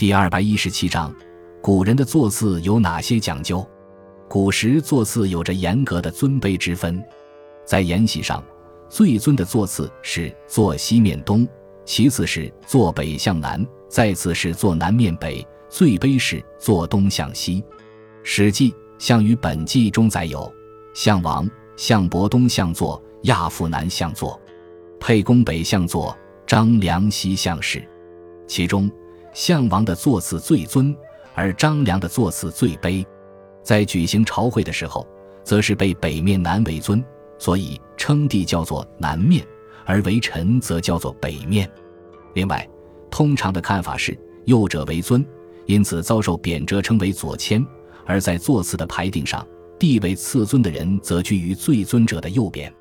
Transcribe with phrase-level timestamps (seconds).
[0.00, 1.14] 第二百一十七章，
[1.60, 3.62] 古人的座次有哪些讲究？
[4.30, 7.04] 古时座次有着严格的尊卑之分，
[7.66, 8.42] 在筵席上，
[8.88, 11.46] 最尊的坐次是坐西面东，
[11.84, 17.60] 其次是坐北向南，再次是坐南面北，最卑是坐东向西。
[18.22, 20.50] 《史记·项羽本纪》中载有：
[20.94, 21.46] 项王、
[21.76, 24.40] 项伯东向坐，亚父南向坐，
[24.98, 27.86] 沛公北向坐，张良西向侍。
[28.46, 28.90] 其中，
[29.32, 30.94] 项王的座次最尊，
[31.34, 33.04] 而张良的座次最卑。
[33.62, 35.06] 在举行朝会的时候，
[35.44, 37.04] 则是被北面南为尊，
[37.38, 39.46] 所以称帝叫做南面，
[39.84, 41.70] 而为臣则叫做北面。
[42.34, 42.68] 另外，
[43.10, 45.24] 通常的看法是右者为尊，
[45.66, 47.64] 因此遭受贬谪，称为左迁。
[48.06, 49.46] 而在座次的排定上，
[49.78, 52.72] 地位次尊的人则居于最尊者的右边。